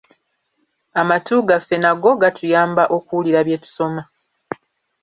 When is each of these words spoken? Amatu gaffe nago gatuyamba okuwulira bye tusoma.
Amatu 1.01 1.33
gaffe 1.49 1.75
nago 1.81 2.11
gatuyamba 2.21 2.83
okuwulira 2.97 3.39
bye 3.47 3.57
tusoma. 3.63 4.01